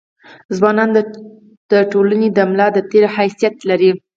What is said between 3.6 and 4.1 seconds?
لري.